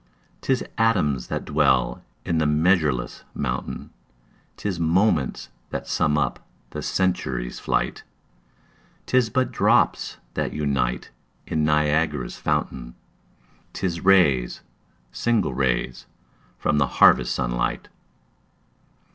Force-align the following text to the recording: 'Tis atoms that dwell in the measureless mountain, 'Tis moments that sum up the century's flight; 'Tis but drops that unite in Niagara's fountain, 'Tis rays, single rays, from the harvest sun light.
'Tis 0.41 0.63
atoms 0.79 1.27
that 1.27 1.45
dwell 1.45 2.03
in 2.25 2.39
the 2.39 2.47
measureless 2.47 3.23
mountain, 3.35 3.91
'Tis 4.57 4.79
moments 4.79 5.49
that 5.69 5.87
sum 5.87 6.17
up 6.17 6.43
the 6.71 6.81
century's 6.81 7.59
flight; 7.59 8.01
'Tis 9.05 9.29
but 9.29 9.51
drops 9.51 10.17
that 10.33 10.53
unite 10.53 11.11
in 11.45 11.63
Niagara's 11.63 12.35
fountain, 12.37 12.95
'Tis 13.73 14.01
rays, 14.03 14.61
single 15.11 15.53
rays, 15.53 16.07
from 16.57 16.79
the 16.79 16.87
harvest 16.97 17.35
sun 17.35 17.51
light. 17.51 17.87